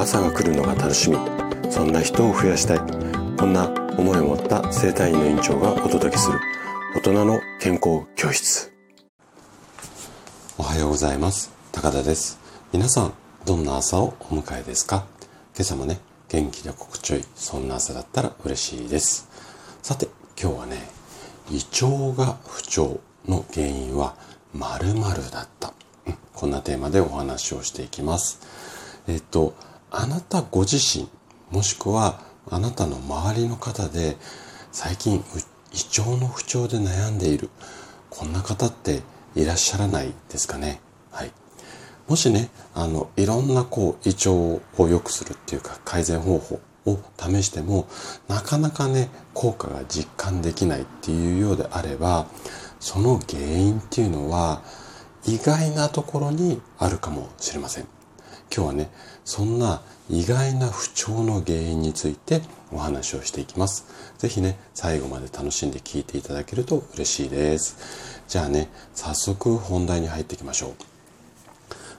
[0.00, 1.18] 朝が来るのが楽しみ。
[1.70, 2.78] そんな人を増やしたい。
[3.36, 3.68] こんな
[3.98, 6.40] 思いを持った生体院の院長がお届けする。
[6.96, 8.72] 大人の健康教室。
[10.56, 11.52] おはようございます。
[11.70, 12.38] 高田です。
[12.72, 13.12] 皆さん
[13.44, 15.04] どんな朝をお迎えですか？
[15.54, 19.28] 今朝もね元気で心地よいそんな朝だったら嬉しいです。
[19.82, 20.08] さて
[20.40, 20.78] 今日はね
[21.50, 24.14] 胃腸が不調の原因は
[24.54, 25.74] 〇〇だった、
[26.06, 28.40] うん、こんなテーマでお話をしていきます。
[29.06, 29.52] えっと
[29.92, 31.08] あなたご自身
[31.50, 34.16] もしくはあなたの周りの方で
[34.72, 35.16] 最近
[35.72, 37.50] 胃腸の不調で悩んでいる
[38.08, 39.02] こんな方って
[39.34, 40.80] いらっしゃらないですかね？
[41.10, 41.32] はい
[42.08, 47.88] もしねあのいろんなこう胃腸を良くするっていうか改善方法を試しても
[48.28, 52.26] なかなかね効果が実感できないっていうようであれば
[52.80, 54.62] その原因っていうのは
[55.26, 57.86] 意外なところにあるかもしれません。
[58.54, 58.90] 今日はね、
[59.24, 63.86] そんな意外な不調の原因についてお話をしていきます。
[64.18, 67.76] ぜひね、最後まで楽しんで聞いていただけると嬉しいです。
[68.26, 70.74] じゃあね、早速本題に入っていきましょう。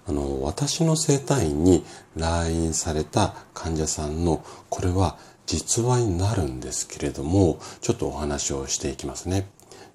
[0.08, 9.48] あの、私の生体院に来院された患者さんの、これは実話になるんですけれども、ちょっとお話をしていきますね。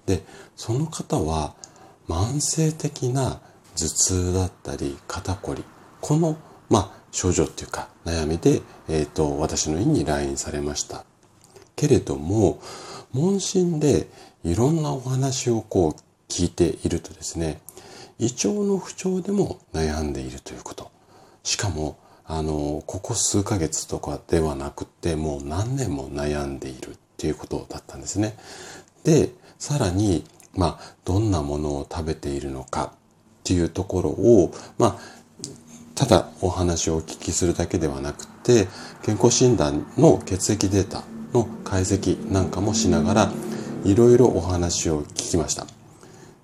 [0.05, 0.23] で、
[0.55, 1.55] その方は
[2.07, 3.41] 慢性的な
[3.75, 5.63] 頭痛だったり肩こり、
[6.01, 6.37] この、
[6.69, 11.05] まあ、症状っていうか悩みで、えっ、ー、と、私の院に来院されました。
[11.75, 12.59] けれども、
[13.13, 14.07] 問診で
[14.43, 17.61] いろんなお話をこう聞いているとですね、
[18.19, 20.91] 胃腸の不調でも悩んでいるということ。
[21.43, 28.37] しかも、あの、ここ数ヶ月とかではなくて、もう何年も悩んでいるっていうことだったんですね。
[29.03, 32.97] で、さらに、まあ、どんなものを食べているのかっ
[33.43, 34.99] ていうところを、まあ、
[35.97, 38.67] ただお話をお聞きするだけではなくて、
[39.01, 43.31] 健康診断の血液データの解析なんかもしながら、
[43.83, 45.65] いろいろお話を聞きました。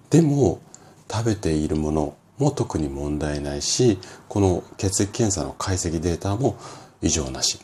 [0.09, 0.59] でも、
[1.07, 6.57] 食べているものも特に問題ないし、この血液検査の解析データも
[7.03, 7.59] 異常なし。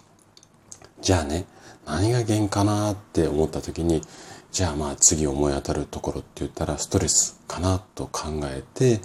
[1.02, 1.48] じゃあね、
[1.88, 4.04] 何が原因かなって思った時に、
[4.52, 9.02] じゃあまあ次思い当たるところって言ったらストレスかなと考えて、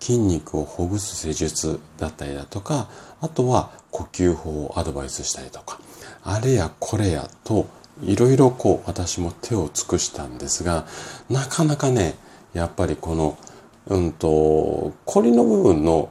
[0.00, 2.88] 筋肉をほぐす施術だったりだとか、
[3.20, 5.80] あとは呼吸法をアドバイスしたりとか、
[6.24, 7.66] あれやこれやと、
[8.02, 10.86] いろいろこう私も手を尽くしたんですが、
[11.28, 12.14] なかなかね、
[12.54, 13.38] やっぱりこの、
[13.86, 16.10] うんと、コリの部分の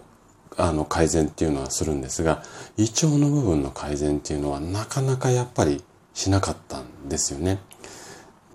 [0.59, 2.43] あの改善っていうのはするんですが、
[2.77, 5.83] 胃腸の部分の改善っていうのはなかなかやっぱり
[6.15, 7.59] しなかったんですよね。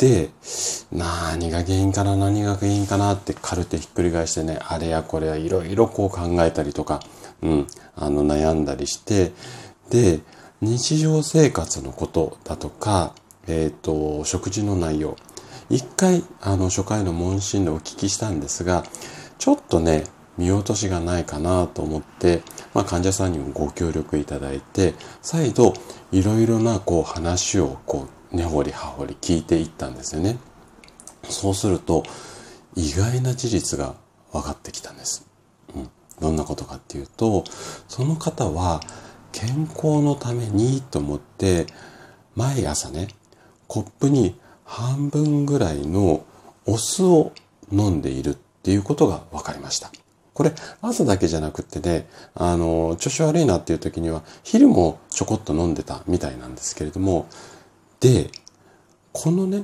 [0.03, 0.31] で、
[0.91, 6.99] 何が原因かな、何が原因かなってカルテひっくり返してね、あれやこれやいろいろこう考えたりとか、
[7.41, 9.31] うん、あの悩んだりして、
[9.91, 10.19] で、
[10.61, 13.15] 日常生活のことだとか、
[13.47, 15.17] えっ、ー、と、食事の内容。
[15.71, 18.83] 一回、あの、初回の問診でお聞きしたんですが、
[19.39, 20.03] ちょっとね、
[20.37, 22.43] 見落としがないかなと思って、
[22.75, 25.75] まあ、患者さんにもご協力いただいて、再度、
[26.11, 30.39] いろいろなこう話をこう根掘り葉掘り聞いていったんですよね。
[31.29, 32.05] そうすると、
[32.75, 33.95] 意外な事実が
[34.33, 35.27] 分かってきたんです。
[35.75, 35.91] うん。
[36.21, 37.45] どんなことかっていうと、
[37.89, 38.81] その方は
[39.33, 41.67] 健康のためにと思って、
[42.35, 43.09] 毎朝ね、
[43.67, 46.25] コップに半分ぐらいの
[46.67, 47.33] お酢を
[47.71, 49.91] 飲んでいるっていうことが分かりました。
[50.35, 57.27] これ、朝だけじゃなくってね、あの、調子悪いなっていう時には、昼もちょこっと飲んでたみたいなんですけれども、
[58.03, 58.33] で、
[59.13, 59.63] このね、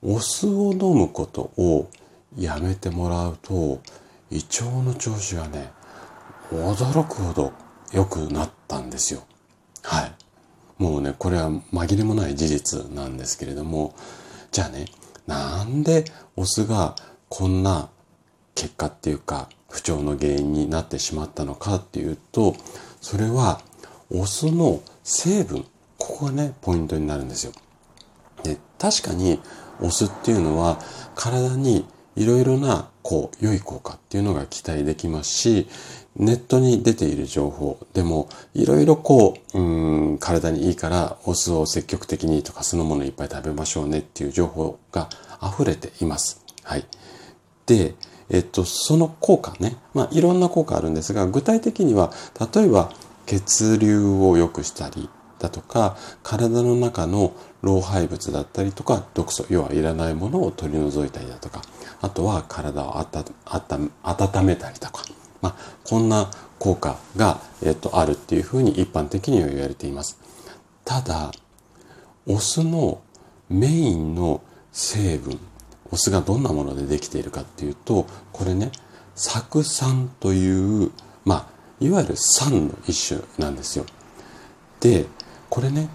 [0.00, 1.90] お酢を飲むことを
[2.38, 3.80] やめてもらうと、
[4.30, 5.72] 胃腸の調子がね、
[6.52, 7.52] 驚くほど
[7.92, 9.24] 良くなったんですよ。
[9.82, 10.12] はい。
[10.78, 13.96] もうね、これは紛れもない事実なんですけれども、
[14.52, 14.84] じゃあね、
[15.26, 16.04] なんで
[16.36, 16.94] お酢が
[17.28, 17.88] こんな
[18.54, 22.54] 結果っていうか不調の原因になってしまったのかっていうと、
[23.00, 23.60] それは
[24.10, 25.64] お酢の成分、
[25.98, 27.52] ここがね、ポイントになるんですよ。
[28.84, 29.40] 確かに
[29.80, 30.78] お酢っていうのは
[31.14, 31.86] 体に
[32.16, 35.66] いろいろなこう良い効果っていうのが期待できますし、
[36.16, 45.08] ネットに出ている情報でもいろいろこう、うん、体にいいからお酢を積極的にとか酢の物いっぱい食べましょうねっていう情報が
[45.42, 46.44] 溢れています。
[46.62, 46.84] はい。
[47.64, 47.94] で、
[48.28, 52.12] えっと、その効果ね、まあいろんな効果あるんですが、具体的には、
[52.54, 52.92] 例えば
[53.24, 55.08] 血流を良くしたり
[55.38, 57.32] だとか、体の中の
[57.62, 61.62] 老廃物だったりとか、毒素、要はいらないものを取り除いたりだとか、
[62.00, 65.02] あとは体を温めたりとか、
[65.40, 65.54] まあ、
[65.84, 70.18] こんな効果が、えっと、あるっていうふうに一般的には言われています。
[70.84, 71.32] ただ、
[72.26, 73.00] お酢の
[73.48, 74.42] メインの
[74.72, 75.38] 成分、
[75.90, 78.72] お酢がどんなものでできているかっていうと、これね、
[79.14, 80.90] 酢酸という、
[81.24, 81.46] まあ、
[81.80, 83.84] いわゆる酸の一種なんですよ。
[84.80, 85.06] で、
[85.54, 85.88] これね、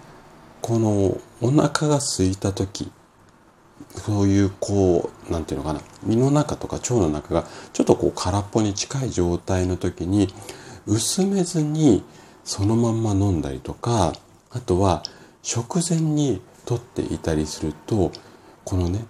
[0.62, 2.90] このお腹が空いた時、
[3.94, 10.32] そういうこう、なんていうのかな、胃の中とか腸の中がちょっとこう空っぽに近い状態の時に、
[10.86, 12.02] 薄めずに
[12.42, 14.14] そのまんま飲んだりとか、
[14.50, 15.02] あとは
[15.42, 18.12] 食前にとっていたりすると、
[18.64, 19.04] このね、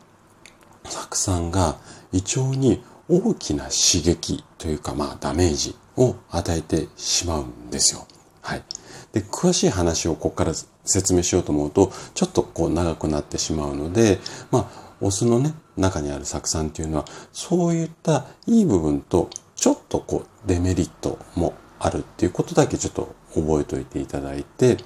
[0.85, 1.76] 酢酸が
[2.11, 8.05] 胃腸に大きな刺激というか、まあダメージを与えてしまうんですよ。
[8.43, 8.64] はい。
[9.12, 10.53] で、詳しい話をここから
[10.85, 14.19] 説明しようと思うと、ちょっとこう長くなってしまうので、
[14.51, 24.79] まあ、お酢のね、中にある酢酸っていうのは、そういったいい部分と、ちょっとこう、デメリットもあるっていうことだけちょっと覚えておいていただいて、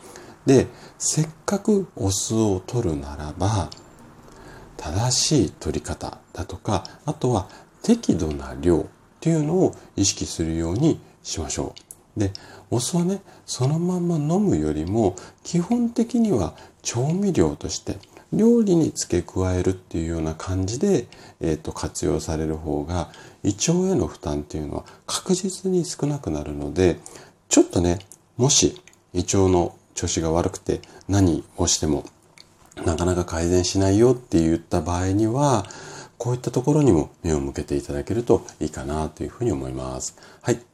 [0.47, 0.69] で、
[0.99, 3.71] せっかくお酢を取るならば、
[4.77, 7.49] 正しい取り方だとか、あとは
[7.83, 8.85] 適度な量っ
[9.21, 11.84] ていうのを意識するようにしましょう。
[12.17, 12.33] で、
[12.71, 17.97] お酢はね、そのまま飲むよりも、基本的には調味料として
[18.33, 21.07] 料理に付け加えるっていうような感じで、
[21.41, 23.11] えーと、活用される方が
[23.43, 26.99] 胃腸への負担っていうのは確実に少なくなるので
[27.49, 27.99] ちょっとね
[28.37, 28.81] もし
[29.13, 32.05] 胃腸の調子が悪くて何をしても
[32.85, 35.65] なかなか改善しないよって言った場合には
[36.19, 40.17] こういったところにも目を向けていただけるといいかなというふうに思います。
[40.43, 40.74] はい。